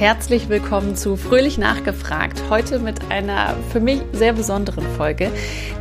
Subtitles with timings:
[0.00, 2.42] herzlich willkommen zu Fröhlich Nachgefragt.
[2.48, 5.30] Heute mit einer für mich sehr besonderen Folge,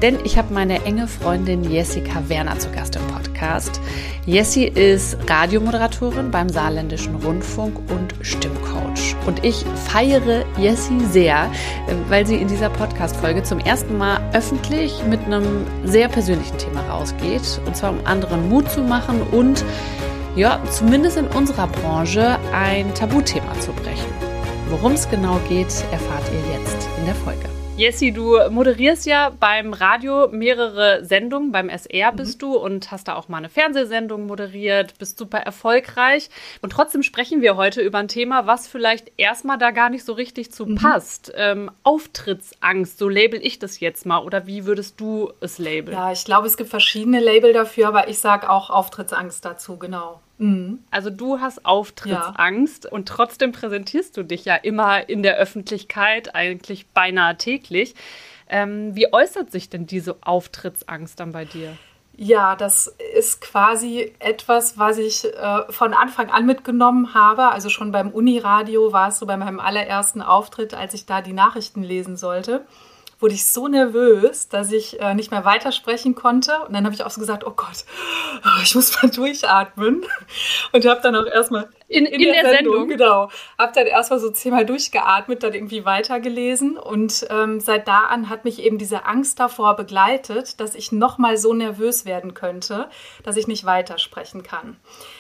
[0.01, 3.79] denn ich habe meine enge Freundin Jessica Werner zu Gast im Podcast.
[4.25, 9.16] Jessie ist Radiomoderatorin beim Saarländischen Rundfunk und Stimmcoach.
[9.25, 11.50] Und ich feiere Jessie sehr,
[12.10, 17.62] weil sie in dieser Podcast-Folge zum ersten Mal öffentlich mit einem sehr persönlichen Thema rausgeht.
[17.66, 19.64] Und zwar um anderen Mut zu machen und
[20.36, 24.14] ja, zumindest in unserer Branche ein Tabuthema zu brechen.
[24.70, 27.59] Worum es genau geht, erfahrt ihr jetzt in der Folge.
[27.80, 31.54] Jessie, du moderierst ja beim Radio mehrere Sendungen.
[31.54, 32.40] Beim SR bist mhm.
[32.40, 36.30] du und hast da auch mal eine Fernsehsendung moderiert, bist super erfolgreich.
[36.62, 40.12] Und trotzdem sprechen wir heute über ein Thema, was vielleicht erstmal da gar nicht so
[40.12, 40.76] richtig zu mhm.
[40.76, 41.32] passt.
[41.38, 44.26] Ähm, Auftrittsangst, so label ich das jetzt mal.
[44.26, 45.96] Oder wie würdest du es labeln?
[45.96, 50.20] Ja, ich glaube, es gibt verschiedene Label dafür, aber ich sage auch Auftrittsangst dazu, genau.
[50.39, 50.79] Mhm.
[50.89, 52.91] Also du hast Auftrittsangst ja.
[52.91, 57.93] und trotzdem präsentierst du dich ja immer in der Öffentlichkeit, eigentlich beinahe täglich.
[58.48, 61.77] Ähm, wie äußert sich denn diese Auftrittsangst dann bei dir?
[62.15, 67.49] Ja, das ist quasi etwas, was ich äh, von Anfang an mitgenommen habe.
[67.49, 71.33] Also schon beim Uniradio war es so bei meinem allerersten Auftritt, als ich da die
[71.33, 72.65] Nachrichten lesen sollte
[73.19, 76.59] wurde ich so nervös, dass ich äh, nicht mehr weitersprechen konnte.
[76.65, 77.85] Und dann habe ich auch so gesagt, oh Gott,
[78.45, 80.05] oh, ich muss mal durchatmen.
[80.71, 83.87] Und habe dann auch erstmal in, in, in der, der, Sendung, Sendung genau, habe dann
[83.87, 86.77] erstmal so zehnmal durchgeatmet, dann irgendwie weitergelesen.
[86.77, 91.37] Und ähm, seit da an hat mich eben diese Angst davor begleitet, dass ich nochmal
[91.37, 92.89] so nervös werden könnte,
[93.23, 94.77] dass ich nicht weitersprechen kann.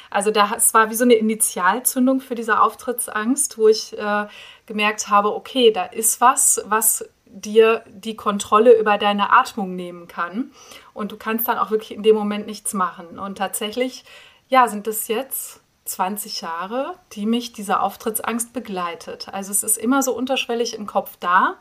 [0.09, 4.25] Also da, es war wie so eine Initialzündung für diese Auftrittsangst, wo ich äh,
[4.65, 7.07] gemerkt habe, okay, da ist was, was
[7.45, 10.51] dir die Kontrolle über deine Atmung nehmen kann.
[10.93, 13.19] Und du kannst dann auch wirklich in dem Moment nichts machen.
[13.19, 14.05] Und tatsächlich,
[14.47, 19.29] ja, sind es jetzt 20 Jahre, die mich diese Auftrittsangst begleitet.
[19.29, 21.55] Also es ist immer so unterschwellig im Kopf da.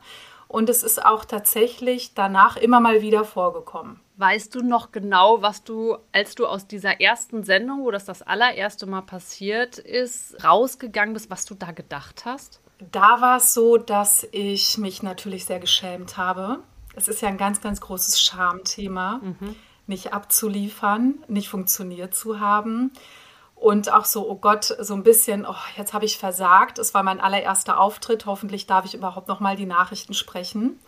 [0.49, 4.01] Und es ist auch tatsächlich danach immer mal wieder vorgekommen.
[4.17, 8.22] Weißt du noch genau, was du, als du aus dieser ersten Sendung, wo das das
[8.22, 12.60] allererste Mal passiert ist, rausgegangen bist, was du da gedacht hast?
[12.78, 16.61] Da war es so, dass ich mich natürlich sehr geschämt habe.
[16.94, 19.56] Es ist ja ein ganz, ganz großes Schamthema, mhm.
[19.87, 22.93] nicht abzuliefern, nicht funktioniert zu haben.
[23.55, 26.78] Und auch so, oh Gott, so ein bisschen, oh, jetzt habe ich versagt.
[26.78, 28.27] Es war mein allererster Auftritt.
[28.27, 30.78] Hoffentlich darf ich überhaupt noch mal die Nachrichten sprechen.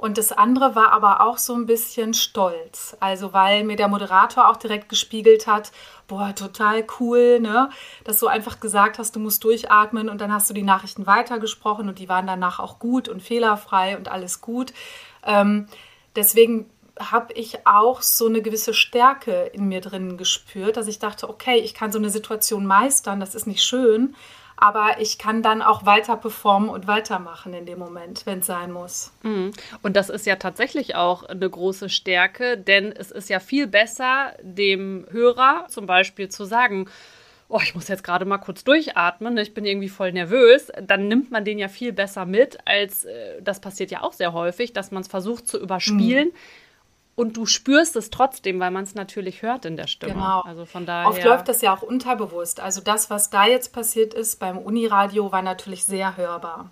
[0.00, 2.96] Und das andere war aber auch so ein bisschen stolz.
[3.00, 5.72] Also, weil mir der Moderator auch direkt gespiegelt hat,
[6.08, 7.68] boah, total cool, ne?
[8.04, 11.86] Dass du einfach gesagt hast, du musst durchatmen und dann hast du die Nachrichten weitergesprochen
[11.86, 14.72] und die waren danach auch gut und fehlerfrei und alles gut.
[15.22, 15.66] Ähm,
[16.16, 21.28] deswegen habe ich auch so eine gewisse Stärke in mir drin gespürt, dass ich dachte,
[21.28, 24.14] okay, ich kann so eine Situation meistern, das ist nicht schön,
[24.60, 28.70] aber ich kann dann auch weiter performen und weitermachen in dem Moment, wenn es sein
[28.70, 29.12] muss.
[29.22, 29.52] Mhm.
[29.82, 34.32] Und das ist ja tatsächlich auch eine große Stärke, denn es ist ja viel besser,
[34.42, 36.88] dem Hörer zum Beispiel zu sagen,
[37.48, 41.30] oh, ich muss jetzt gerade mal kurz durchatmen, ich bin irgendwie voll nervös, dann nimmt
[41.30, 44.92] man den ja viel besser mit, als äh, das passiert ja auch sehr häufig, dass
[44.92, 46.28] man es versucht zu überspielen.
[46.28, 46.34] Mhm
[47.14, 50.14] und du spürst es trotzdem, weil man es natürlich hört in der Stimme.
[50.14, 50.40] Genau.
[50.40, 51.08] Also von daher.
[51.08, 52.60] Oft läuft das ja auch unterbewusst.
[52.60, 56.70] Also das, was da jetzt passiert ist beim Uniradio, war natürlich sehr hörbar.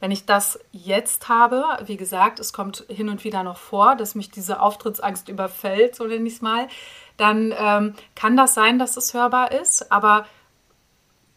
[0.00, 4.14] Wenn ich das jetzt habe, wie gesagt, es kommt hin und wieder noch vor, dass
[4.14, 6.68] mich diese Auftrittsangst überfällt, so nenne ich es mal,
[7.16, 9.92] dann ähm, kann das sein, dass es hörbar ist.
[9.92, 10.26] Aber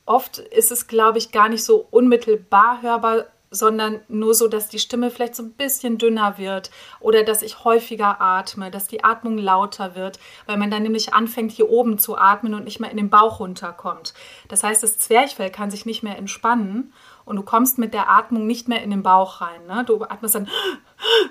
[0.06, 4.80] oft ist es, glaube ich, gar nicht so unmittelbar hörbar, sondern nur so, dass die
[4.80, 6.70] Stimme vielleicht so ein bisschen dünner wird
[7.00, 11.52] oder dass ich häufiger atme, dass die Atmung lauter wird, weil man dann nämlich anfängt,
[11.52, 14.14] hier oben zu atmen und nicht mehr in den Bauch runterkommt.
[14.50, 16.94] Das heißt, das Zwerchfell kann sich nicht mehr entspannen
[17.26, 19.66] und du kommst mit der Atmung nicht mehr in den Bauch rein.
[19.68, 19.84] Ne?
[19.86, 20.50] Du atmest dann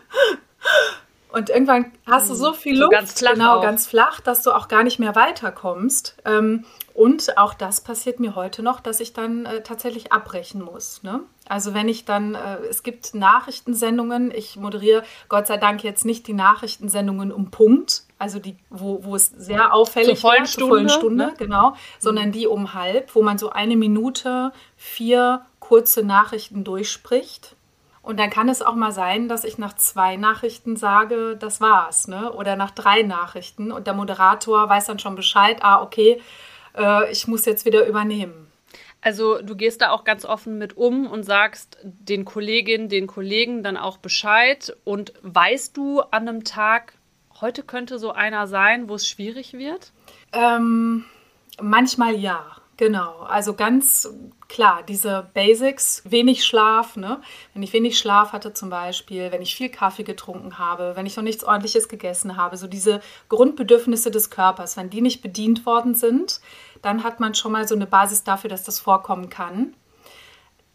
[1.33, 3.63] und irgendwann hast du so viel Luft, so ganz flach genau, auch.
[3.63, 6.17] ganz flach, dass du auch gar nicht mehr weiterkommst.
[6.25, 11.03] Ähm, und auch das passiert mir heute noch, dass ich dann äh, tatsächlich abbrechen muss.
[11.03, 11.21] Ne?
[11.49, 16.27] Also wenn ich dann, äh, es gibt Nachrichtensendungen, ich moderiere Gott sei Dank jetzt nicht
[16.27, 20.69] die Nachrichtensendungen um Punkt, also die, wo, wo es sehr auffällig zur vollen Stunde, zur
[20.69, 21.35] vollen Stunde ne?
[21.39, 27.55] genau, sondern die um halb, wo man so eine Minute vier kurze Nachrichten durchspricht.
[28.03, 32.07] Und dann kann es auch mal sein, dass ich nach zwei Nachrichten sage, das war's,
[32.07, 32.33] ne?
[32.33, 36.23] Oder nach drei Nachrichten und der Moderator weiß dann schon Bescheid, ah, okay,
[36.77, 38.47] äh, ich muss jetzt wieder übernehmen.
[39.07, 43.63] Also du gehst da auch ganz offen mit um und sagst den Kolleginnen, den Kollegen
[43.63, 44.77] dann auch Bescheid.
[44.83, 46.95] Und weißt du an einem Tag,
[47.41, 49.93] heute könnte so einer sein, wo es schwierig wird?
[50.33, 51.05] Ähm,
[51.63, 52.57] manchmal ja.
[52.79, 54.07] Genau, also ganz
[54.49, 57.23] klar, diese Basics, wenig Schlaf, ne?
[57.55, 61.17] wenn ich wenig Schlaf hatte zum Beispiel, wenn ich viel Kaffee getrunken habe, wenn ich
[61.17, 63.01] noch nichts ordentliches gegessen habe, so diese
[63.31, 66.43] Grundbedürfnisse des Körpers, wenn die nicht bedient worden sind,
[66.83, 69.75] dann hat man schon mal so eine Basis dafür, dass das vorkommen kann.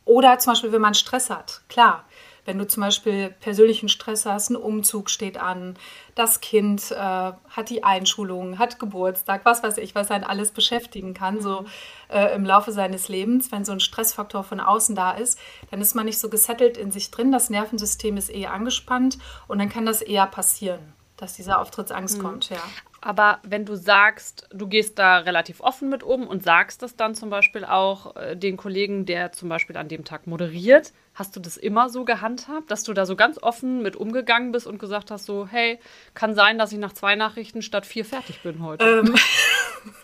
[0.04, 2.06] Oder zum Beispiel, wenn man Stress hat, klar,
[2.46, 5.76] wenn du zum Beispiel persönlichen Stress hast, ein Umzug steht an,
[6.16, 11.14] das Kind äh, hat die Einschulung, hat Geburtstag, was weiß ich, was einen alles beschäftigen
[11.14, 11.66] kann, so
[12.10, 13.52] äh, im Laufe seines Lebens.
[13.52, 15.40] Wenn so ein Stressfaktor von außen da ist,
[15.70, 19.18] dann ist man nicht so gesettelt in sich drin, das Nervensystem ist eher angespannt
[19.48, 22.22] und dann kann das eher passieren, dass diese Auftrittsangst mhm.
[22.24, 22.62] kommt, ja.
[23.04, 27.16] Aber wenn du sagst, du gehst da relativ offen mit um und sagst das dann
[27.16, 31.40] zum Beispiel auch äh, den Kollegen, der zum Beispiel an dem Tag moderiert, hast du
[31.40, 35.12] das immer so gehandhabt, dass du da so ganz offen mit umgegangen bist und gesagt
[35.12, 35.80] hast, so, hey,
[36.14, 39.04] kann sein, dass ich nach zwei Nachrichten statt vier fertig bin heute.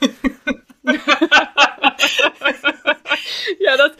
[0.01, 0.57] Ähm.
[3.59, 3.91] ja, das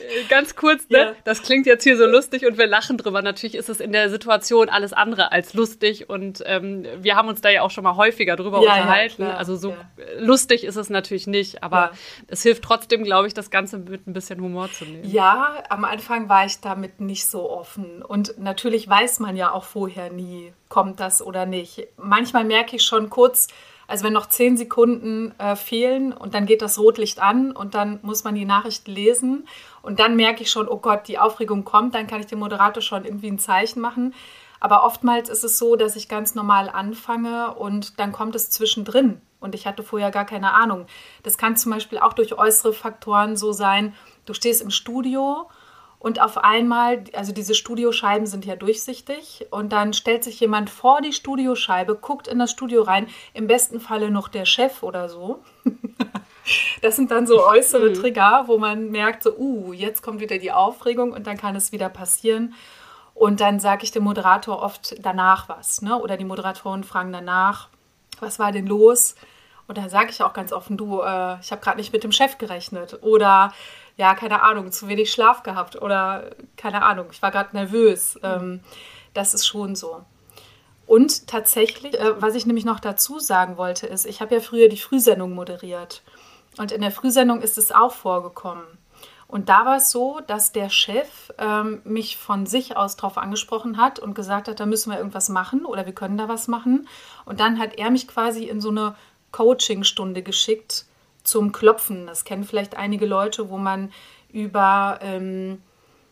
[0.00, 0.98] äh, ganz kurz, ne?
[0.98, 1.12] Ja.
[1.24, 3.22] Das klingt jetzt hier so lustig und wir lachen drüber.
[3.22, 7.40] Natürlich ist es in der Situation alles andere als lustig und ähm, wir haben uns
[7.40, 9.22] da ja auch schon mal häufiger drüber ja, unterhalten.
[9.22, 9.76] Ja, also so
[10.18, 11.92] lustig ist es natürlich nicht, aber
[12.28, 15.04] es hilft trotzdem, glaube ich, das Ganze mit ein bisschen Humor zu nehmen.
[15.04, 19.64] Ja, am Anfang war ich damit nicht so offen und natürlich weiß man ja auch
[19.64, 21.86] vorher nie, kommt das oder nicht.
[21.96, 23.48] Manchmal merke ich schon kurz,
[23.90, 27.98] also wenn noch zehn Sekunden äh, fehlen und dann geht das Rotlicht an und dann
[28.02, 29.48] muss man die Nachricht lesen
[29.82, 32.82] und dann merke ich schon, oh Gott, die Aufregung kommt, dann kann ich dem Moderator
[32.82, 34.14] schon irgendwie ein Zeichen machen.
[34.60, 39.20] Aber oftmals ist es so, dass ich ganz normal anfange und dann kommt es zwischendrin
[39.40, 40.86] und ich hatte vorher gar keine Ahnung.
[41.24, 43.92] Das kann zum Beispiel auch durch äußere Faktoren so sein.
[44.24, 45.48] Du stehst im Studio
[46.00, 51.02] und auf einmal, also diese Studioscheiben sind ja durchsichtig und dann stellt sich jemand vor
[51.02, 55.44] die Studioscheibe, guckt in das Studio rein, im besten Falle noch der Chef oder so.
[56.80, 57.94] das sind dann so äußere mhm.
[57.94, 61.70] Trigger, wo man merkt, so, uh, jetzt kommt wieder die Aufregung und dann kann es
[61.70, 62.54] wieder passieren.
[63.12, 66.00] Und dann sage ich dem Moderator oft danach was, ne?
[66.00, 67.68] Oder die Moderatoren fragen danach,
[68.20, 69.16] was war denn los?
[69.70, 72.10] Und da sage ich auch ganz offen, du, äh, ich habe gerade nicht mit dem
[72.10, 72.98] Chef gerechnet.
[73.02, 73.52] Oder
[73.96, 78.18] ja, keine Ahnung, zu wenig Schlaf gehabt oder keine Ahnung, ich war gerade nervös.
[78.24, 78.62] Ähm,
[79.14, 80.04] das ist schon so.
[80.86, 84.68] Und tatsächlich, äh, was ich nämlich noch dazu sagen wollte, ist, ich habe ja früher
[84.68, 86.02] die Frühsendung moderiert.
[86.58, 88.64] Und in der Frühsendung ist es auch vorgekommen.
[89.28, 93.76] Und da war es so, dass der Chef ähm, mich von sich aus darauf angesprochen
[93.76, 96.88] hat und gesagt hat, da müssen wir irgendwas machen oder wir können da was machen.
[97.24, 98.96] Und dann hat er mich quasi in so eine
[99.32, 100.86] Coachingstunde geschickt,
[101.22, 102.06] zum Klopfen.
[102.06, 103.92] Das kennen vielleicht einige Leute, wo man
[104.32, 105.62] über ähm,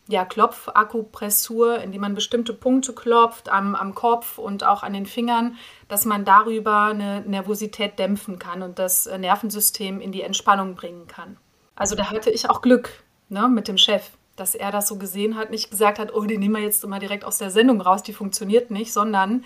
[0.07, 5.55] ja, Klopfakupressur, indem man bestimmte Punkte klopft am, am Kopf und auch an den Fingern,
[5.87, 11.37] dass man darüber eine Nervosität dämpfen kann und das Nervensystem in die Entspannung bringen kann.
[11.75, 15.35] Also da hatte ich auch Glück ne, mit dem Chef, dass er das so gesehen
[15.35, 18.01] hat, nicht gesagt hat, oh, die nehmen wir jetzt immer direkt aus der Sendung raus,
[18.01, 19.45] die funktioniert nicht, sondern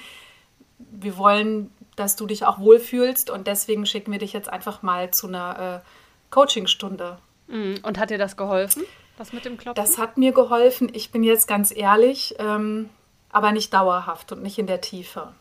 [0.78, 5.12] wir wollen dass du dich auch wohlfühlst und deswegen schicken wir dich jetzt einfach mal
[5.12, 5.90] zu einer äh,
[6.32, 7.18] Coachingstunde.
[7.48, 7.80] Mhm.
[7.84, 8.84] Und hat dir das geholfen,
[9.18, 9.84] das mit dem Klopfen?
[9.84, 10.90] Das hat mir geholfen.
[10.94, 12.90] Ich bin jetzt ganz ehrlich, ähm,
[13.30, 15.34] aber nicht dauerhaft und nicht in der Tiefe.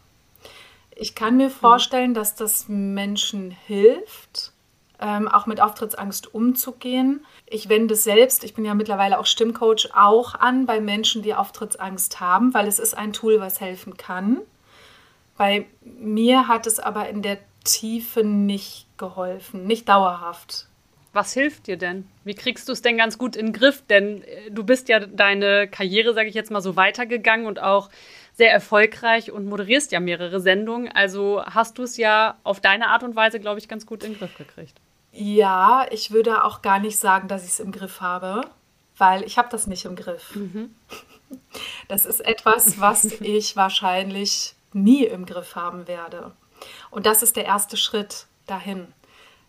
[0.94, 1.52] Ich kann mir mhm.
[1.52, 2.14] vorstellen, mhm.
[2.14, 4.52] dass das Menschen hilft,
[5.00, 7.25] ähm, auch mit Auftrittsangst umzugehen.
[7.46, 11.34] Ich wende es selbst, ich bin ja mittlerweile auch Stimmcoach, auch an bei Menschen, die
[11.34, 14.42] Auftrittsangst haben, weil es ist ein Tool, was helfen kann.
[15.36, 20.66] Bei mir hat es aber in der Tiefe nicht geholfen, nicht dauerhaft.
[21.12, 22.08] Was hilft dir denn?
[22.24, 23.82] Wie kriegst du es denn ganz gut in den Griff?
[23.86, 27.90] Denn äh, du bist ja deine Karriere, sage ich jetzt mal so, weitergegangen und auch
[28.34, 30.90] sehr erfolgreich und moderierst ja mehrere Sendungen.
[30.90, 34.12] Also hast du es ja auf deine Art und Weise, glaube ich, ganz gut in
[34.12, 34.80] den Griff gekriegt.
[35.12, 38.40] Ja, ich würde auch gar nicht sagen, dass ich es im Griff habe,
[38.96, 40.34] weil ich habe das nicht im Griff.
[40.34, 40.74] Mhm.
[41.88, 46.33] Das ist etwas, was ich wahrscheinlich nie im Griff haben werde.
[46.91, 48.88] Und das ist der erste Schritt dahin.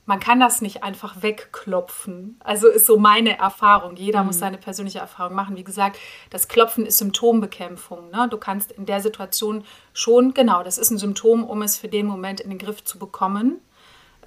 [0.06, 2.38] Man kann das nicht einfach wegklopfen.
[2.44, 3.96] Also ist so meine Erfahrung.
[3.96, 4.28] Jeder mhm.
[4.28, 5.56] muss seine persönliche Erfahrung machen.
[5.56, 5.98] Wie gesagt,
[6.30, 8.10] das Klopfen ist Symptombekämpfung.
[8.10, 8.28] Ne?
[8.30, 9.64] Du kannst in der Situation
[9.94, 13.00] schon, genau, das ist ein Symptom, um es für den Moment in den Griff zu
[13.00, 13.62] bekommen.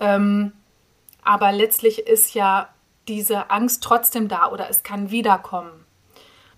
[0.01, 0.53] Ähm,
[1.23, 2.71] aber letztlich ist ja
[3.07, 5.86] diese Angst trotzdem da oder es kann wiederkommen.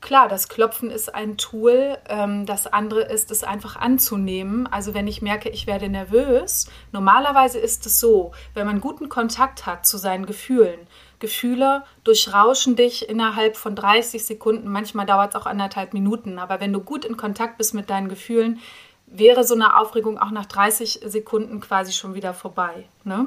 [0.00, 1.98] Klar, das Klopfen ist ein Tool.
[2.08, 4.66] Ähm, das andere ist, es einfach anzunehmen.
[4.66, 9.66] Also wenn ich merke, ich werde nervös, normalerweise ist es so, wenn man guten Kontakt
[9.66, 10.78] hat zu seinen Gefühlen,
[11.18, 16.72] Gefühle durchrauschen dich innerhalb von 30 Sekunden, manchmal dauert es auch anderthalb Minuten, aber wenn
[16.72, 18.60] du gut in Kontakt bist mit deinen Gefühlen,
[19.06, 22.84] wäre so eine Aufregung auch nach 30 Sekunden quasi schon wieder vorbei.
[23.02, 23.26] Ne?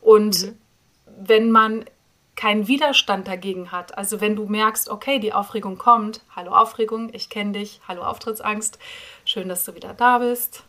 [0.00, 0.58] Und mhm
[1.18, 1.84] wenn man
[2.38, 3.98] keinen Widerstand dagegen hat.
[3.98, 8.78] Also wenn du merkst, okay, die Aufregung kommt, hallo Aufregung, ich kenne dich, hallo Auftrittsangst,
[9.24, 10.62] schön, dass du wieder da bist.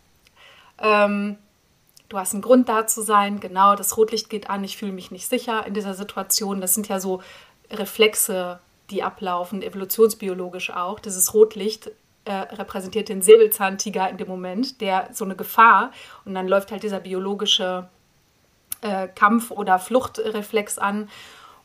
[0.79, 1.37] Ähm,
[2.09, 5.11] du hast einen Grund da zu sein, genau, das Rotlicht geht an, ich fühle mich
[5.11, 6.59] nicht sicher in dieser Situation.
[6.59, 7.21] Das sind ja so
[7.69, 8.59] Reflexe,
[8.89, 10.99] die ablaufen, evolutionsbiologisch auch.
[10.99, 11.91] Dieses Rotlicht
[12.25, 15.91] äh, repräsentiert den Säbelzahntiger in dem Moment, der so eine Gefahr
[16.25, 17.87] und dann läuft halt dieser biologische
[18.81, 21.09] äh, Kampf- oder Fluchtreflex an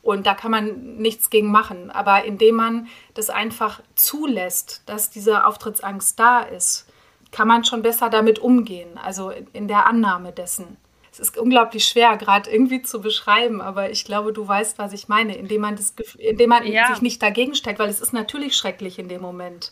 [0.05, 1.89] und da kann man nichts gegen machen.
[1.89, 6.85] Aber indem man das einfach zulässt, dass diese Auftrittsangst da ist,
[7.31, 10.77] kann man schon besser damit umgehen, also in der Annahme dessen.
[11.11, 15.07] Es ist unglaublich schwer, gerade irgendwie zu beschreiben, aber ich glaube, du weißt, was ich
[15.07, 16.87] meine, indem man, das, indem man ja.
[16.87, 19.71] sich nicht dagegen stellt, weil es ist natürlich schrecklich in dem Moment.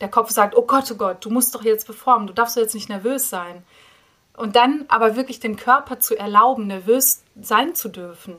[0.00, 2.62] Der Kopf sagt, oh Gott, oh Gott, du musst doch jetzt performen, du darfst doch
[2.62, 3.64] jetzt nicht nervös sein.
[4.34, 8.36] Und dann aber wirklich den Körper zu erlauben, nervös sein zu dürfen.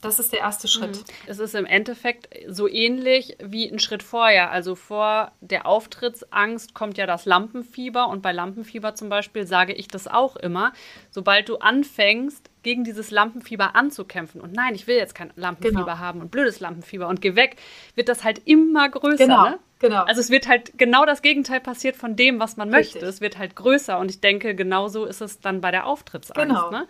[0.00, 0.96] Das ist der erste Schritt.
[0.96, 1.04] Mhm.
[1.26, 4.52] Es ist im Endeffekt so ähnlich wie ein Schritt vorher.
[4.52, 9.88] Also vor der Auftrittsangst kommt ja das Lampenfieber und bei Lampenfieber zum Beispiel sage ich
[9.88, 10.72] das auch immer.
[11.10, 15.98] Sobald du anfängst, gegen dieses Lampenfieber anzukämpfen und nein, ich will jetzt kein Lampenfieber genau.
[15.98, 17.56] haben und blödes Lampenfieber und geh weg,
[17.94, 19.24] wird das halt immer größer.
[19.24, 19.50] Genau.
[19.50, 19.58] Ne?
[19.80, 20.02] Genau.
[20.02, 22.96] Also es wird halt genau das Gegenteil passiert von dem, was man Richtig.
[22.96, 23.06] möchte.
[23.06, 26.48] Es wird halt größer und ich denke, genauso ist es dann bei der Auftrittsangst.
[26.48, 26.70] Genau.
[26.70, 26.86] Ne?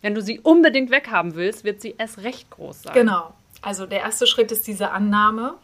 [0.00, 2.94] Wenn du sie unbedingt weghaben willst, wird sie erst recht groß sein.
[2.94, 3.32] Genau.
[3.60, 5.54] Also der erste Schritt ist diese Annahme.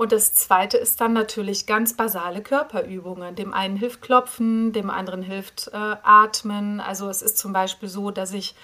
[0.00, 3.34] Und das zweite ist dann natürlich ganz basale Körperübungen.
[3.34, 6.80] Dem einen hilft Klopfen, dem anderen hilft äh, Atmen.
[6.80, 8.54] Also es ist zum Beispiel so, dass ich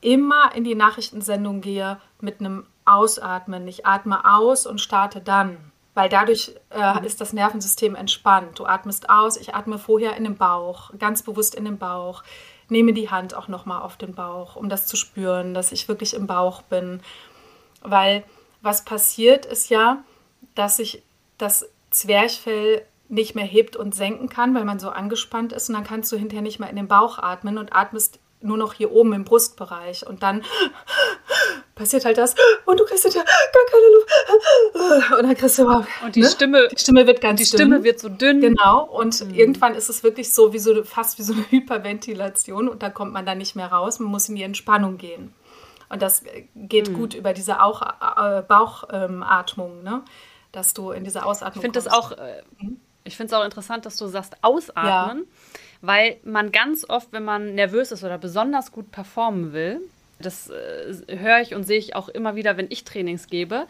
[0.00, 3.68] immer in die Nachrichtensendung gehe mit einem Ausatmen.
[3.68, 5.58] Ich atme aus und starte dann
[5.92, 7.04] weil dadurch äh, mhm.
[7.04, 8.58] ist das Nervensystem entspannt.
[8.58, 12.22] Du atmest aus, ich atme vorher in den Bauch, ganz bewusst in den Bauch,
[12.70, 16.14] nehme die Hand auch nochmal auf den Bauch, um das zu spüren, dass ich wirklich
[16.14, 17.02] im Bauch bin.
[17.82, 18.24] Weil
[18.62, 20.04] was passiert ist ja,
[20.60, 21.02] dass sich
[21.38, 25.70] das Zwerchfell nicht mehr hebt und senken kann, weil man so angespannt ist.
[25.70, 28.74] Und dann kannst du hinterher nicht mehr in den Bauch atmen und atmest nur noch
[28.74, 30.06] hier oben im Brustbereich.
[30.06, 30.42] Und dann
[31.74, 32.34] passiert halt das.
[32.66, 35.12] Und du kriegst ja gar keine Luft.
[35.18, 36.28] Und dann kriegst du überhaupt und die ne?
[36.28, 37.68] Stimme die Stimme wird ganz die dünn.
[37.68, 38.42] Stimme wird so dünn.
[38.42, 38.84] Genau.
[38.84, 39.34] Und mhm.
[39.34, 42.68] irgendwann ist es wirklich so wie so fast wie so eine Hyperventilation.
[42.68, 43.98] Und da kommt man dann nicht mehr raus.
[43.98, 45.32] Man muss in die Entspannung gehen.
[45.88, 46.22] Und das
[46.54, 46.94] geht mhm.
[46.94, 50.02] gut über diese äh, Bauchatmung ähm, ne
[50.52, 52.80] dass du in diese Ausatmung ich finde das auch äh, mhm.
[53.04, 55.16] ich finde es auch interessant dass du sagst ausatmen ja
[55.80, 59.80] weil man ganz oft, wenn man nervös ist oder besonders gut performen will,
[60.18, 63.66] das äh, höre ich und sehe ich auch immer wieder, wenn ich Trainings gebe.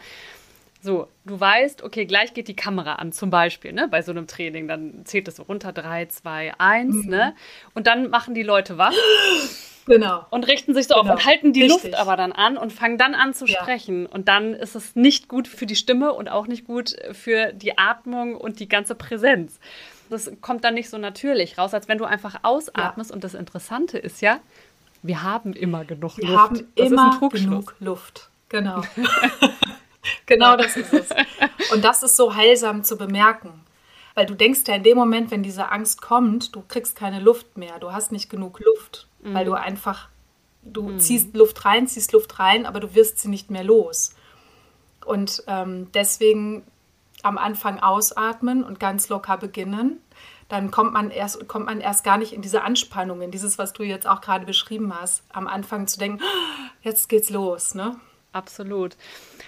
[0.81, 4.27] So, du weißt, okay, gleich geht die Kamera an, zum Beispiel, ne, bei so einem
[4.27, 7.35] Training, dann zählt es so runter, 3, 2, 1, ne,
[7.75, 8.93] und dann machen die Leute wach.
[9.85, 10.25] Genau.
[10.29, 11.13] Und richten sich so genau.
[11.13, 11.91] auf und halten die Richtig.
[11.91, 13.59] Luft aber dann an und fangen dann an zu ja.
[13.59, 14.05] sprechen.
[14.05, 17.77] Und dann ist es nicht gut für die Stimme und auch nicht gut für die
[17.77, 19.59] Atmung und die ganze Präsenz
[20.11, 23.09] das kommt dann nicht so natürlich raus, als wenn du einfach ausatmest.
[23.09, 23.15] Ja.
[23.15, 24.39] Und das Interessante ist ja,
[25.01, 26.33] wir haben immer genug wir Luft.
[26.33, 28.29] Wir haben das immer genug Luft.
[28.49, 28.81] Genau.
[30.25, 31.09] genau das ist es.
[31.73, 33.63] Und das ist so heilsam zu bemerken.
[34.13, 37.57] Weil du denkst ja in dem Moment, wenn diese Angst kommt, du kriegst keine Luft
[37.57, 39.33] mehr, du hast nicht genug Luft, mhm.
[39.33, 40.09] weil du einfach,
[40.63, 40.99] du mhm.
[40.99, 44.15] ziehst Luft rein, ziehst Luft rein, aber du wirst sie nicht mehr los.
[45.05, 46.63] Und ähm, deswegen
[47.23, 49.99] am Anfang ausatmen und ganz locker beginnen,
[50.49, 53.73] dann kommt man erst kommt man erst gar nicht in diese Anspannung, in dieses, was
[53.73, 56.21] du jetzt auch gerade beschrieben hast, am Anfang zu denken,
[56.81, 57.95] jetzt geht's los, ne?
[58.33, 58.95] Absolut.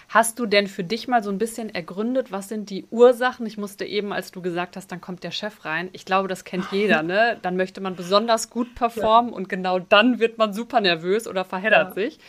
[0.09, 3.45] Hast du denn für dich mal so ein bisschen ergründet, was sind die Ursachen?
[3.45, 5.89] Ich musste eben, als du gesagt hast, dann kommt der Chef rein.
[5.93, 7.37] Ich glaube, das kennt jeder, ne?
[7.41, 9.37] Dann möchte man besonders gut performen ja.
[9.37, 12.03] und genau dann wird man super nervös oder verheddert ja.
[12.03, 12.19] sich.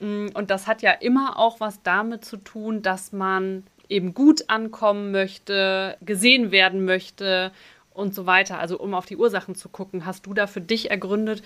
[0.00, 4.48] Mm, und das hat ja immer auch was damit zu tun, dass man eben gut
[4.48, 7.52] ankommen möchte, gesehen werden möchte
[7.92, 8.58] und so weiter.
[8.58, 11.44] Also um auf die Ursachen zu gucken, hast du da für dich ergründet,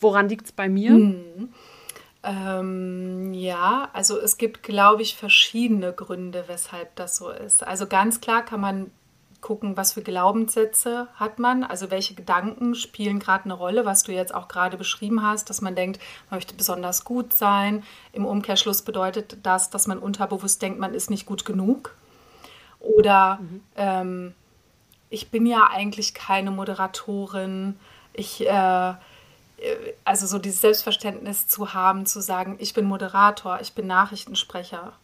[0.00, 0.90] woran liegt es bei mir?
[0.90, 1.48] Hm.
[2.24, 7.62] Ähm, ja, also es gibt, glaube ich, verschiedene Gründe, weshalb das so ist.
[7.62, 8.90] Also ganz klar kann man
[9.42, 14.12] gucken, was für Glaubenssätze hat man, also welche Gedanken spielen gerade eine Rolle, was du
[14.12, 16.00] jetzt auch gerade beschrieben hast, dass man denkt,
[16.30, 17.82] man möchte besonders gut sein.
[18.12, 21.94] Im Umkehrschluss bedeutet das, dass man unterbewusst denkt, man ist nicht gut genug.
[22.80, 23.60] Oder mhm.
[23.76, 24.34] ähm,
[25.10, 27.78] ich bin ja eigentlich keine Moderatorin.
[28.14, 28.94] Ich, äh,
[30.04, 34.94] also so dieses Selbstverständnis zu haben, zu sagen, ich bin Moderator, ich bin Nachrichtensprecher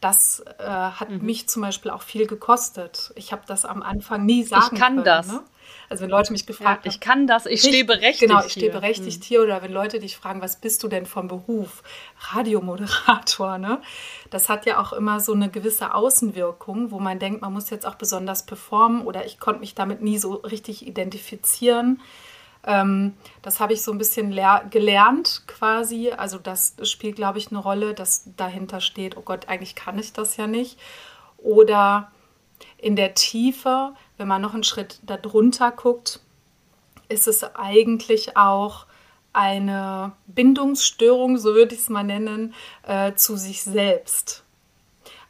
[0.00, 1.24] das äh, hat mhm.
[1.24, 3.12] mich zum Beispiel auch viel gekostet.
[3.16, 5.28] Ich habe das am Anfang nie sagen Ich kann können, das.
[5.28, 5.40] Ne?
[5.88, 8.70] Also wenn Leute mich gefragt ja, ich kann das, ich stehe berechtigt Genau, ich stehe
[8.70, 8.80] hier.
[8.80, 9.24] berechtigt mhm.
[9.24, 9.42] hier.
[9.42, 11.82] Oder wenn Leute dich fragen, was bist du denn vom Beruf?
[12.32, 13.80] Radiomoderator, ne?
[14.28, 17.86] Das hat ja auch immer so eine gewisse Außenwirkung, wo man denkt, man muss jetzt
[17.86, 22.02] auch besonders performen oder ich konnte mich damit nie so richtig identifizieren.
[22.66, 24.30] Ähm, das habe ich so ein bisschen
[24.70, 26.10] gelernt quasi.
[26.10, 30.12] Also das spielt, glaube ich, eine Rolle, dass dahinter steht, oh Gott, eigentlich kann ich
[30.12, 30.78] das ja nicht.
[31.38, 32.10] Oder
[32.78, 36.20] in der Tiefe, wenn man noch einen Schritt darunter guckt,
[37.08, 38.86] ist es eigentlich auch
[39.32, 42.54] eine Bindungsstörung, so würde ich es mal nennen,
[42.86, 44.43] äh, zu sich selbst.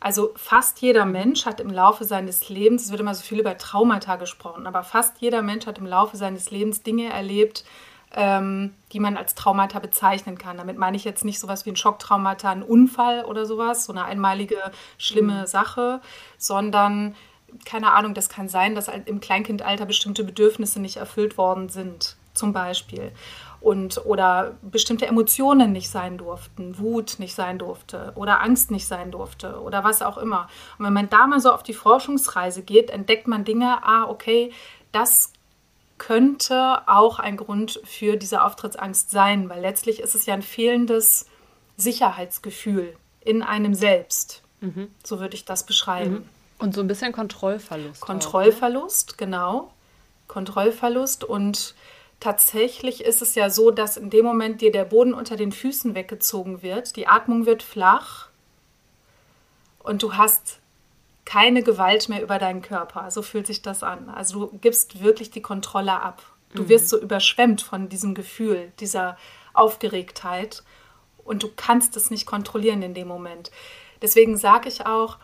[0.05, 3.57] Also fast jeder Mensch hat im Laufe seines Lebens, es wird immer so viel über
[3.57, 7.65] Traumata gesprochen, aber fast jeder Mensch hat im Laufe seines Lebens Dinge erlebt,
[8.15, 10.59] ähm, die man als Traumata bezeichnen kann.
[10.59, 14.05] Damit meine ich jetzt nicht sowas wie ein Schocktraumata, ein Unfall oder sowas, so eine
[14.05, 14.59] einmalige
[14.99, 15.47] schlimme mhm.
[15.47, 16.03] Sache,
[16.37, 17.15] sondern
[17.65, 22.53] keine Ahnung, das kann sein, dass im Kleinkindalter bestimmte Bedürfnisse nicht erfüllt worden sind, zum
[22.53, 23.11] Beispiel
[23.65, 29.11] und oder bestimmte Emotionen nicht sein durften, Wut nicht sein durfte oder Angst nicht sein
[29.11, 30.49] durfte oder was auch immer.
[30.79, 34.53] Und wenn man da mal so auf die Forschungsreise geht, entdeckt man Dinge, ah, okay,
[34.93, 35.33] das
[35.97, 41.27] könnte auch ein Grund für diese Auftrittsangst sein, weil letztlich ist es ja ein fehlendes
[41.79, 44.43] Sicherheitsgefühl in einem selbst.
[44.61, 44.89] Mhm.
[45.03, 46.13] So würde ich das beschreiben.
[46.13, 46.29] Mhm.
[46.59, 48.03] Und so ein bisschen Kontrollverlust.
[48.03, 49.27] Kontrollverlust, auch, ne?
[49.27, 49.71] genau.
[50.29, 51.75] Kontrollverlust und
[52.21, 55.95] tatsächlich ist es ja so, dass in dem Moment dir der Boden unter den Füßen
[55.95, 58.29] weggezogen wird, die Atmung wird flach
[59.81, 60.61] und du hast
[61.25, 63.11] keine Gewalt mehr über deinen Körper.
[63.11, 64.11] So fühlt sich das an.
[64.11, 66.23] Also du gibst wirklich die Kontrolle ab.
[66.55, 66.69] Du mhm.
[66.69, 69.17] wirst so überschwemmt von diesem Gefühl, dieser
[69.53, 70.63] Aufgeregtheit
[71.25, 73.51] und du kannst es nicht kontrollieren in dem Moment.
[74.03, 75.19] Deswegen sage ich auch,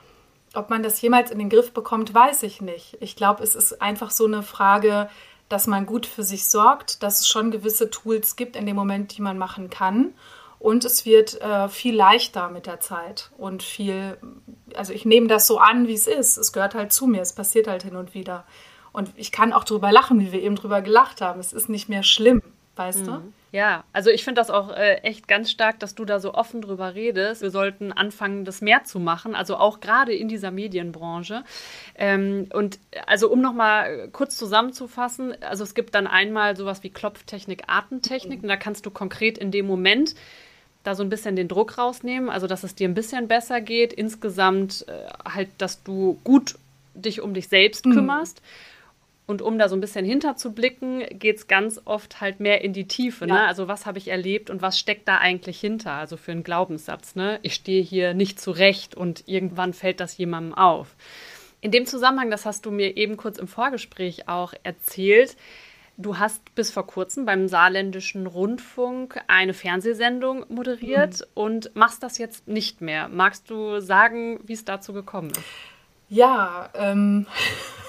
[0.55, 2.97] ob man das jemals in den Griff bekommt, weiß ich nicht.
[3.01, 5.09] Ich glaube, es ist einfach so eine Frage,
[5.51, 9.19] dass man gut für sich sorgt, dass es schon gewisse Tools gibt in dem Moment,
[9.19, 10.15] die man machen kann.
[10.61, 14.17] Und es wird äh, viel leichter mit der Zeit und viel,
[14.75, 16.37] also ich nehme das so an, wie es ist.
[16.37, 18.45] Es gehört halt zu mir, es passiert halt hin und wieder.
[18.93, 21.41] Und ich kann auch drüber lachen, wie wir eben drüber gelacht haben.
[21.41, 22.43] Es ist nicht mehr schlimm,
[22.77, 23.07] weißt mhm.
[23.07, 23.33] du?
[23.53, 26.63] Ja, also ich finde das auch äh, echt ganz stark, dass du da so offen
[26.63, 27.43] drüber redest.
[27.43, 31.43] Wir sollten anfangen, das mehr zu machen, also auch gerade in dieser Medienbranche.
[31.97, 37.65] Ähm, und also um nochmal kurz zusammenzufassen, also es gibt dann einmal sowas wie Klopftechnik,
[37.67, 38.45] Atemtechnik mhm.
[38.45, 40.15] und da kannst du konkret in dem Moment
[40.85, 43.93] da so ein bisschen den Druck rausnehmen, also dass es dir ein bisschen besser geht,
[43.93, 46.55] insgesamt äh, halt, dass du gut
[46.95, 47.95] dich um dich selbst mhm.
[47.95, 48.43] kümmerst.
[49.31, 52.89] Und um da so ein bisschen hinterzublicken, geht es ganz oft halt mehr in die
[52.89, 53.29] Tiefe.
[53.29, 53.35] Ne?
[53.35, 53.43] Ja.
[53.43, 53.47] Ne?
[53.47, 55.93] Also was habe ich erlebt und was steckt da eigentlich hinter?
[55.93, 57.15] Also für einen Glaubenssatz.
[57.15, 57.39] Ne?
[57.43, 60.97] Ich stehe hier nicht zurecht und irgendwann fällt das jemandem auf.
[61.61, 65.37] In dem Zusammenhang, das hast du mir eben kurz im Vorgespräch auch erzählt,
[65.97, 71.27] du hast bis vor kurzem beim Saarländischen Rundfunk eine Fernsehsendung moderiert mhm.
[71.35, 73.07] und machst das jetzt nicht mehr.
[73.07, 75.45] Magst du sagen, wie es dazu gekommen ist?
[76.11, 77.27] Ja, ähm,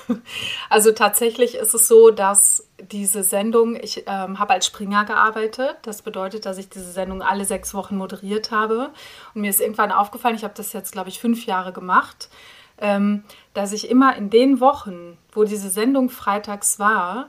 [0.69, 5.77] also tatsächlich ist es so, dass diese Sendung, ich ähm, habe als Springer gearbeitet.
[5.81, 8.91] Das bedeutet, dass ich diese Sendung alle sechs Wochen moderiert habe.
[9.33, 12.29] Und mir ist irgendwann aufgefallen, ich habe das jetzt, glaube ich, fünf Jahre gemacht,
[12.77, 13.23] ähm,
[13.55, 17.27] dass ich immer in den Wochen, wo diese Sendung freitags war,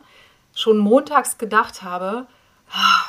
[0.55, 2.27] schon montags gedacht habe,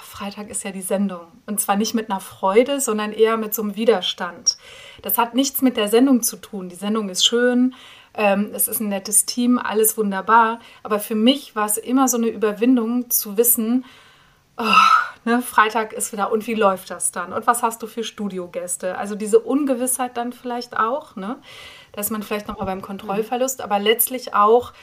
[0.03, 1.27] Freitag ist ja die Sendung.
[1.45, 4.57] Und zwar nicht mit einer Freude, sondern eher mit so einem Widerstand.
[5.01, 6.69] Das hat nichts mit der Sendung zu tun.
[6.69, 7.73] Die Sendung ist schön,
[8.13, 10.59] ähm, es ist ein nettes Team, alles wunderbar.
[10.83, 13.85] Aber für mich war es immer so eine Überwindung zu wissen,
[14.57, 14.63] oh,
[15.25, 17.33] ne, Freitag ist wieder und wie läuft das dann?
[17.33, 18.97] Und was hast du für Studiogäste?
[18.97, 21.37] Also diese Ungewissheit dann vielleicht auch, ne?
[21.93, 24.73] dass man vielleicht nochmal beim Kontrollverlust, aber letztlich auch,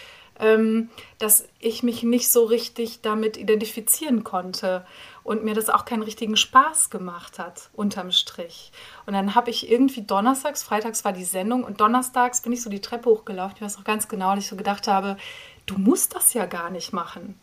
[1.19, 4.87] dass ich mich nicht so richtig damit identifizieren konnte
[5.23, 8.73] und mir das auch keinen richtigen Spaß gemacht hat, unterm Strich.
[9.05, 12.71] Und dann habe ich irgendwie donnerstags, freitags war die Sendung und donnerstags bin ich so
[12.71, 15.19] die Treppe hochgelaufen, ich weiß noch ganz genau, dass ich so gedacht habe,
[15.67, 17.39] du musst das ja gar nicht machen.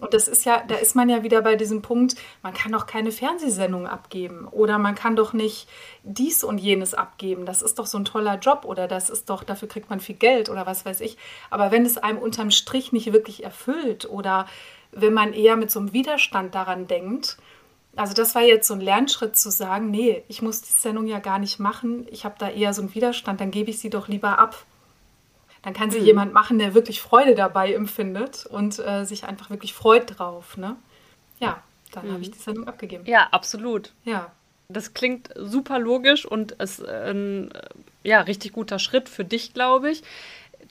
[0.00, 2.86] Und das ist ja, da ist man ja wieder bei diesem Punkt, man kann doch
[2.86, 5.68] keine Fernsehsendung abgeben oder man kann doch nicht
[6.02, 7.46] dies und jenes abgeben.
[7.46, 10.16] Das ist doch so ein toller Job oder das ist doch, dafür kriegt man viel
[10.16, 11.18] Geld oder was weiß ich.
[11.50, 14.46] Aber wenn es einem unterm Strich nicht wirklich erfüllt oder
[14.92, 17.38] wenn man eher mit so einem Widerstand daran denkt.
[17.96, 21.18] Also das war jetzt so ein Lernschritt zu sagen, nee, ich muss die Sendung ja
[21.18, 24.08] gar nicht machen, ich habe da eher so einen Widerstand, dann gebe ich sie doch
[24.08, 24.64] lieber ab.
[25.62, 26.06] Dann kann sie mhm.
[26.06, 30.56] jemand machen, der wirklich Freude dabei empfindet und äh, sich einfach wirklich freut drauf.
[30.56, 30.76] Ne?
[31.38, 32.12] Ja, dann mhm.
[32.12, 33.04] habe ich die Sendung abgegeben.
[33.06, 33.92] Ja, absolut.
[34.04, 34.32] Ja.
[34.68, 37.50] Das klingt super logisch und ist ein
[38.02, 40.02] ja, richtig guter Schritt für dich, glaube ich.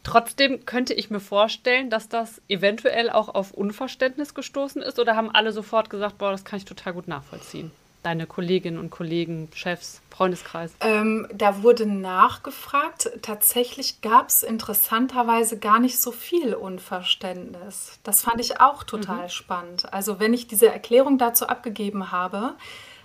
[0.03, 5.29] Trotzdem könnte ich mir vorstellen, dass das eventuell auch auf Unverständnis gestoßen ist oder haben
[5.29, 7.71] alle sofort gesagt, boah, das kann ich total gut nachvollziehen
[8.03, 10.71] deine Kolleginnen und Kollegen, Chefs, Freundeskreis?
[10.79, 13.11] Ähm, da wurde nachgefragt.
[13.21, 17.99] Tatsächlich gab es interessanterweise gar nicht so viel Unverständnis.
[18.03, 19.29] Das fand ich auch total mhm.
[19.29, 19.93] spannend.
[19.93, 22.55] Also wenn ich diese Erklärung dazu abgegeben habe,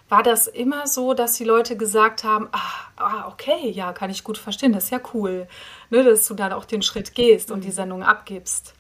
[0.09, 2.61] war das immer so, dass die Leute gesagt haben, ah,
[2.96, 5.48] ah okay, ja, kann ich gut verstehen, das ist ja cool,
[5.90, 7.72] ne, dass du dann auch den Schritt gehst und die mhm.
[7.72, 8.74] Sendung abgibst.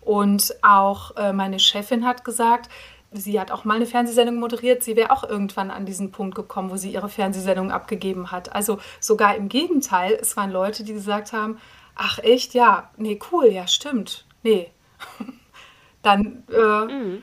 [0.00, 2.70] Und auch äh, meine Chefin hat gesagt,
[3.18, 4.82] sie hat auch mal eine Fernsehsendung moderiert.
[4.82, 8.54] Sie wäre auch irgendwann an diesen Punkt gekommen, wo sie ihre Fernsehsendung abgegeben hat.
[8.54, 11.58] Also sogar im Gegenteil, es waren Leute, die gesagt haben,
[11.94, 14.70] ach echt, ja, nee, cool, ja, stimmt, nee.
[16.02, 17.22] Dann äh, mhm.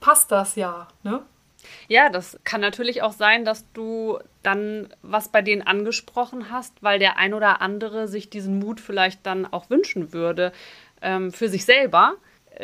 [0.00, 1.22] passt das ja, ne?
[1.88, 6.98] Ja, das kann natürlich auch sein, dass du dann was bei denen angesprochen hast, weil
[6.98, 10.52] der ein oder andere sich diesen Mut vielleicht dann auch wünschen würde
[11.02, 12.14] ähm, für sich selber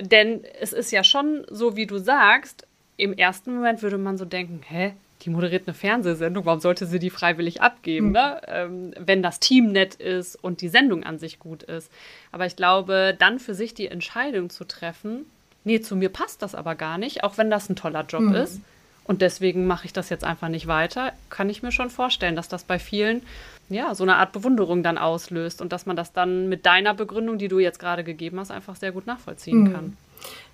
[0.01, 2.67] denn es ist ja schon so, wie du sagst,
[2.97, 4.93] im ersten Moment würde man so denken, hä,
[5.23, 8.13] die moderiert eine Fernsehsendung, warum sollte sie die freiwillig abgeben, mhm.
[8.13, 8.41] ne?
[8.47, 11.91] ähm, wenn das Team nett ist und die Sendung an sich gut ist.
[12.31, 15.27] Aber ich glaube, dann für sich die Entscheidung zu treffen,
[15.65, 18.35] nee, zu mir passt das aber gar nicht, auch wenn das ein toller Job mhm.
[18.35, 18.61] ist.
[19.05, 22.49] Und deswegen mache ich das jetzt einfach nicht weiter, kann ich mir schon vorstellen, dass
[22.49, 23.23] das bei vielen
[23.69, 27.39] ja, so eine Art Bewunderung dann auslöst und dass man das dann mit deiner Begründung,
[27.39, 29.73] die du jetzt gerade gegeben hast, einfach sehr gut nachvollziehen mhm.
[29.73, 29.97] kann.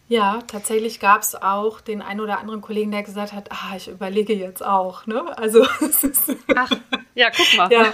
[0.08, 3.88] Ja, tatsächlich gab es auch den einen oder anderen Kollegen, der gesagt hat, ah, ich
[3.88, 5.06] überlege jetzt auch.
[5.06, 5.22] Ne?
[5.38, 5.64] Also
[6.56, 6.70] Ach,
[7.14, 7.72] ja, guck mal.
[7.72, 7.92] Ja.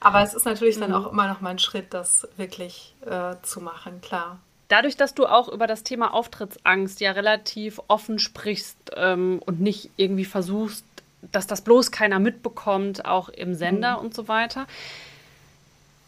[0.00, 0.82] Aber es ist natürlich mhm.
[0.82, 4.40] dann auch immer noch mal ein Schritt, das wirklich äh, zu machen, klar.
[4.68, 9.90] Dadurch, dass du auch über das Thema Auftrittsangst ja relativ offen sprichst ähm, und nicht
[9.96, 10.84] irgendwie versuchst,
[11.32, 14.06] dass das bloß keiner mitbekommt, auch im Sender mhm.
[14.06, 14.66] und so weiter.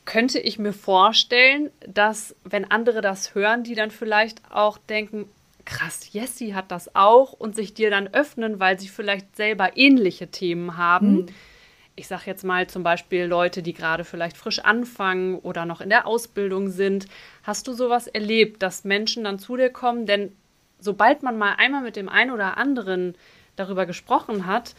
[0.05, 5.29] Könnte ich mir vorstellen, dass wenn andere das hören, die dann vielleicht auch denken,
[5.65, 10.29] krass, Jessie hat das auch und sich dir dann öffnen, weil sie vielleicht selber ähnliche
[10.29, 11.13] Themen haben.
[11.13, 11.27] Mhm.
[11.99, 15.89] Ich sage jetzt mal zum Beispiel Leute, die gerade vielleicht frisch anfangen oder noch in
[15.89, 17.09] der Ausbildung sind.
[17.43, 20.07] Hast du sowas erlebt, dass Menschen dann zu dir kommen?
[20.07, 20.31] Denn
[20.79, 23.17] sobald man mal einmal mit dem einen oder anderen
[23.57, 24.77] darüber gesprochen hat,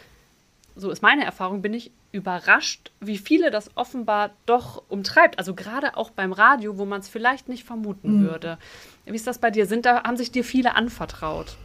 [0.78, 5.38] so ist meine Erfahrung, bin ich überrascht, wie viele das offenbar doch umtreibt.
[5.40, 8.30] Also gerade auch beim Radio, wo man es vielleicht nicht vermuten mhm.
[8.30, 8.58] würde.
[9.04, 9.66] Wie ist das bei dir?
[9.66, 11.58] Sind da, haben sich dir viele anvertraut?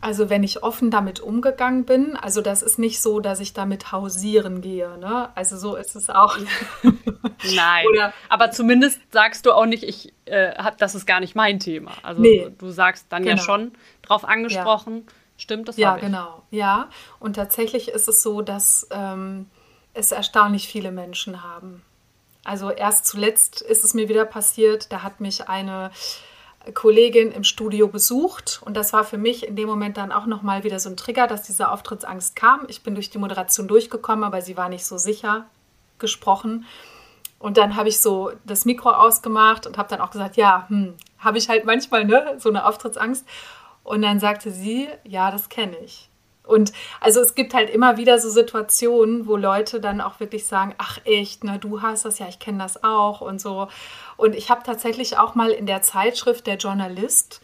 [0.00, 3.92] Also wenn ich offen damit umgegangen bin, also das ist nicht so, dass ich damit
[3.92, 4.98] hausieren gehe.
[4.98, 5.30] Ne?
[5.34, 6.36] Also so ist es auch.
[7.54, 7.86] Nein.
[7.90, 11.58] Oder, aber zumindest sagst du auch nicht, ich, äh, hab, das ist gar nicht mein
[11.58, 11.92] Thema.
[12.02, 13.36] Also nee, du sagst dann genau.
[13.36, 15.04] ja schon drauf angesprochen.
[15.06, 16.42] Ja Stimmt, das Ja, genau.
[16.50, 16.88] Ja,
[17.20, 19.50] und tatsächlich ist es so, dass ähm,
[19.92, 21.82] es erstaunlich viele Menschen haben.
[22.44, 25.90] Also erst zuletzt ist es mir wieder passiert, da hat mich eine
[26.74, 30.64] Kollegin im Studio besucht und das war für mich in dem Moment dann auch nochmal
[30.64, 32.66] wieder so ein Trigger, dass diese Auftrittsangst kam.
[32.68, 35.46] Ich bin durch die Moderation durchgekommen, aber sie war nicht so sicher
[35.98, 36.64] gesprochen.
[37.38, 40.94] Und dann habe ich so das Mikro ausgemacht und habe dann auch gesagt, ja, hm,
[41.18, 43.26] habe ich halt manchmal ne, so eine Auftrittsangst.
[43.84, 46.08] Und dann sagte sie, ja, das kenne ich.
[46.46, 50.74] Und also es gibt halt immer wieder so Situationen, wo Leute dann auch wirklich sagen,
[50.78, 53.68] ach echt, na du hast das ja, ich kenne das auch und so.
[54.16, 57.40] Und ich habe tatsächlich auch mal in der Zeitschrift Der Journalist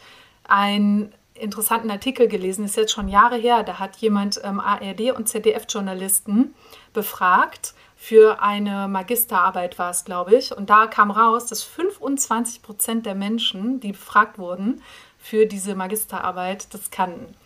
[0.47, 3.63] einen interessanten Artikel gelesen, ist jetzt schon Jahre her.
[3.63, 6.55] Da hat jemand ähm, ARD und ZDF-Journalisten
[6.93, 10.51] befragt für eine Magisterarbeit war es, glaube ich.
[10.57, 14.83] Und da kam raus, dass 25 Prozent der Menschen, die befragt wurden,
[15.19, 17.37] für diese Magisterarbeit das kannten.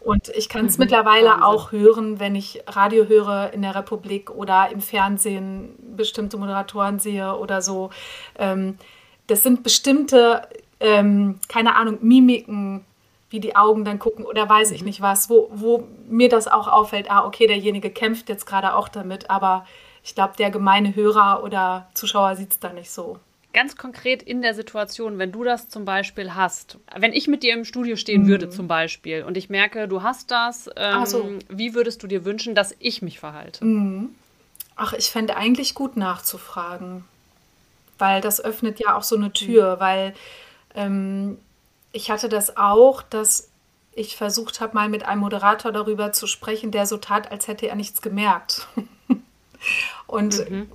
[0.00, 0.84] Und ich kann es mhm.
[0.84, 6.98] mittlerweile auch hören, wenn ich Radio höre in der Republik oder im Fernsehen bestimmte Moderatoren
[6.98, 7.90] sehe oder so.
[8.38, 8.78] Ähm,
[9.26, 10.48] das sind bestimmte,
[10.80, 12.84] ähm, keine Ahnung, Mimiken,
[13.28, 14.86] wie die Augen dann gucken oder weiß ich mhm.
[14.86, 18.88] nicht was, wo, wo mir das auch auffällt, ah, okay, derjenige kämpft jetzt gerade auch
[18.88, 19.66] damit, aber
[20.02, 23.18] ich glaube, der gemeine Hörer oder Zuschauer sieht es da nicht so.
[23.52, 27.52] Ganz konkret in der Situation, wenn du das zum Beispiel hast, wenn ich mit dir
[27.54, 28.28] im Studio stehen mhm.
[28.28, 31.32] würde zum Beispiel und ich merke, du hast das, ähm, so.
[31.48, 33.64] wie würdest du dir wünschen, dass ich mich verhalte?
[33.64, 34.10] Mhm.
[34.76, 37.04] Ach, ich fände eigentlich gut nachzufragen,
[37.98, 39.80] weil das öffnet ja auch so eine Tür, mhm.
[39.80, 40.14] weil
[40.76, 41.38] ähm,
[41.90, 43.48] ich hatte das auch, dass
[43.92, 47.66] ich versucht habe, mal mit einem Moderator darüber zu sprechen, der so tat, als hätte
[47.66, 48.68] er nichts gemerkt.
[50.06, 50.68] und mhm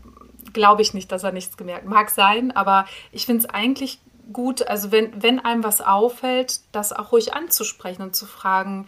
[0.56, 1.86] glaube ich nicht, dass er nichts gemerkt.
[1.86, 4.00] Mag sein, aber ich finde es eigentlich
[4.34, 8.88] gut, also wenn, wenn einem was auffällt, das auch ruhig anzusprechen und zu fragen,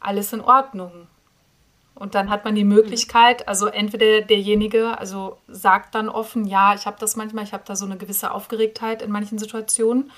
[0.00, 1.06] alles in Ordnung.
[1.94, 6.86] Und dann hat man die Möglichkeit, also entweder derjenige, also sagt dann offen, ja, ich
[6.86, 10.10] habe das manchmal, ich habe da so eine gewisse Aufgeregtheit in manchen Situationen.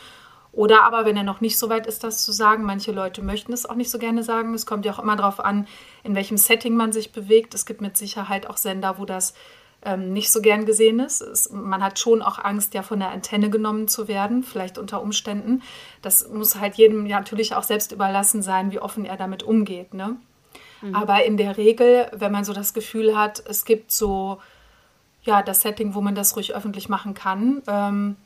[0.52, 3.52] Oder aber, wenn er noch nicht so weit ist, das zu sagen, manche Leute möchten
[3.52, 4.54] es auch nicht so gerne sagen.
[4.54, 5.66] Es kommt ja auch immer darauf an,
[6.04, 7.54] in welchem Setting man sich bewegt.
[7.54, 9.34] Es gibt mit Sicherheit auch Sender, wo das
[9.84, 11.20] ähm, nicht so gern gesehen ist.
[11.20, 15.02] Es, man hat schon auch Angst, ja von der Antenne genommen zu werden, vielleicht unter
[15.02, 15.62] Umständen.
[16.02, 19.94] Das muss halt jedem ja natürlich auch selbst überlassen sein, wie offen er damit umgeht.
[19.94, 20.16] Ne?
[20.82, 20.94] Mhm.
[20.94, 24.40] Aber in der Regel, wenn man so das Gefühl hat, es gibt so
[25.22, 28.16] ja das Setting, wo man das ruhig öffentlich machen kann, ähm,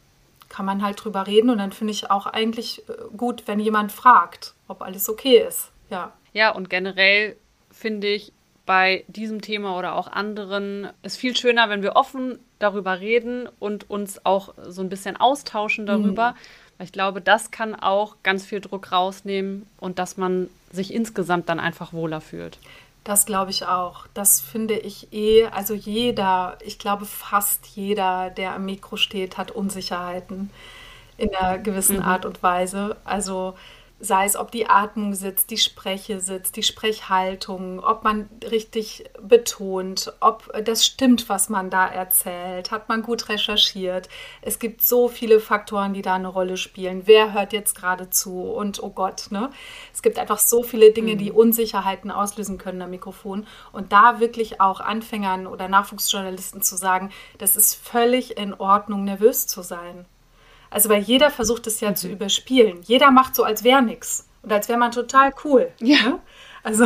[0.49, 1.51] kann man halt drüber reden.
[1.51, 5.71] Und dann finde ich auch eigentlich äh, gut, wenn jemand fragt, ob alles okay ist.
[5.91, 6.13] Ja.
[6.33, 7.37] Ja, und generell
[7.71, 8.33] finde ich
[8.67, 13.89] bei diesem Thema oder auch anderen es viel schöner, wenn wir offen darüber reden und
[13.89, 16.33] uns auch so ein bisschen austauschen darüber.
[16.33, 16.37] Mhm.
[16.79, 21.49] Weil ich glaube, das kann auch ganz viel Druck rausnehmen und dass man sich insgesamt
[21.49, 22.59] dann einfach wohler fühlt.
[23.05, 24.07] Das glaube ich auch.
[24.15, 29.53] Das finde ich eh, also jeder, ich glaube fast jeder, der am Mikro steht, hat
[29.53, 30.51] Unsicherheiten
[31.17, 32.03] in einer gewissen mhm.
[32.03, 32.97] Art und Weise.
[33.05, 33.55] Also
[33.99, 40.13] sei es, ob die Atmung sitzt, die Spreche sitzt, die Sprechhaltung, ob man richtig betont,
[40.21, 44.09] ob das stimmt, was man da erzählt, hat man gut recherchiert.
[44.43, 47.03] Es gibt so viele Faktoren, die da eine Rolle spielen.
[47.07, 48.43] Wer hört jetzt gerade zu?
[48.43, 49.51] Und oh Gott, ne?
[49.95, 51.39] Es gibt einfach so viele Dinge, die mhm.
[51.39, 53.47] Unsicherheiten auslösen können am Mikrofon.
[53.73, 59.47] Und da wirklich auch Anfängern oder Nachwuchsjournalisten zu sagen, das ist völlig in Ordnung, nervös
[59.47, 60.05] zu sein.
[60.77, 61.97] Also weil jeder versucht es ja mhm.
[61.97, 62.83] zu überspielen.
[62.83, 64.29] Jeder macht so, als wäre nichts.
[64.43, 65.73] Und als wäre man total cool.
[65.81, 66.03] Ja.
[66.03, 66.21] Ne?
[66.63, 66.85] Also,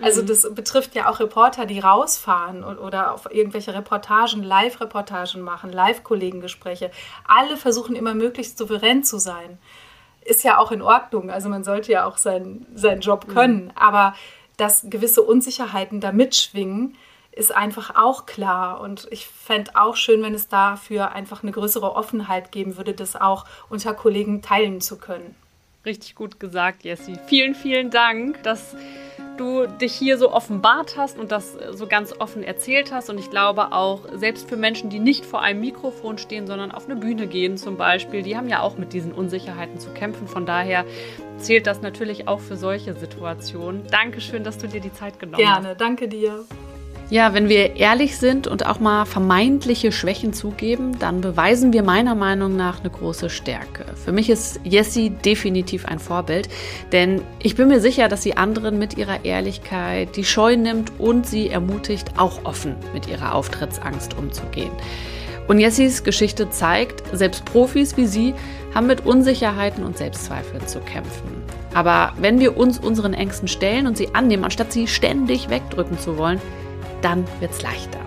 [0.00, 0.26] also mhm.
[0.28, 6.90] das betrifft ja auch Reporter, die rausfahren oder auf irgendwelche Reportagen, Live-Reportagen machen, Live-Kollegengespräche.
[7.26, 9.58] Alle versuchen immer möglichst souverän zu sein.
[10.22, 11.30] Ist ja auch in Ordnung.
[11.30, 13.34] Also man sollte ja auch sein, seinen Job mhm.
[13.34, 13.64] können.
[13.64, 13.72] Mhm.
[13.74, 14.14] Aber
[14.56, 16.96] dass gewisse Unsicherheiten da mitschwingen,
[17.32, 18.80] ist einfach auch klar.
[18.80, 23.16] Und ich fände auch schön, wenn es dafür einfach eine größere Offenheit geben würde, das
[23.16, 25.34] auch unter Kollegen teilen zu können.
[25.84, 27.18] Richtig gut gesagt, Jessie.
[27.26, 28.76] Vielen, vielen Dank, dass
[29.36, 33.10] du dich hier so offenbart hast und das so ganz offen erzählt hast.
[33.10, 36.84] Und ich glaube auch, selbst für Menschen, die nicht vor einem Mikrofon stehen, sondern auf
[36.84, 40.28] eine Bühne gehen zum Beispiel, die haben ja auch mit diesen Unsicherheiten zu kämpfen.
[40.28, 40.84] Von daher
[41.38, 43.84] zählt das natürlich auch für solche Situationen.
[43.88, 45.62] Dankeschön, dass du dir die Zeit genommen Gerne, hast.
[45.62, 46.44] Gerne, danke dir.
[47.12, 52.14] Ja, wenn wir ehrlich sind und auch mal vermeintliche Schwächen zugeben, dann beweisen wir meiner
[52.14, 53.84] Meinung nach eine große Stärke.
[54.02, 56.48] Für mich ist Jessie definitiv ein Vorbild,
[56.90, 61.26] denn ich bin mir sicher, dass sie anderen mit ihrer Ehrlichkeit die Scheu nimmt und
[61.26, 64.72] sie ermutigt, auch offen mit ihrer Auftrittsangst umzugehen.
[65.48, 68.32] Und Jessies Geschichte zeigt, selbst Profis wie sie
[68.74, 71.42] haben mit Unsicherheiten und Selbstzweifeln zu kämpfen.
[71.74, 76.16] Aber wenn wir uns unseren Ängsten stellen und sie annehmen, anstatt sie ständig wegdrücken zu
[76.16, 76.40] wollen,
[77.02, 78.00] dann wird's leichter.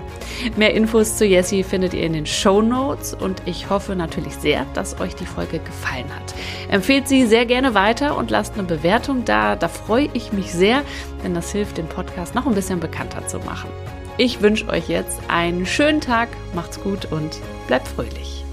[0.58, 4.66] Mehr Infos zu Jessie findet ihr in den Show Notes und ich hoffe natürlich sehr,
[4.74, 6.34] dass euch die Folge gefallen hat.
[6.70, 9.56] Empfehlt sie sehr gerne weiter und lasst eine Bewertung da.
[9.56, 10.82] Da freue ich mich sehr,
[11.24, 13.70] denn das hilft, den Podcast noch ein bisschen bekannter zu machen.
[14.18, 18.45] Ich wünsche euch jetzt einen schönen Tag, macht's gut und bleibt fröhlich.